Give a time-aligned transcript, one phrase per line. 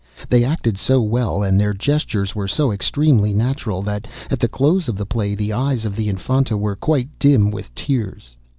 [0.29, 4.87] They acted so well, and their gestures were so extremely natural, that at the close
[4.89, 8.35] of the play the eyes of the Infanta were quite dim with tears.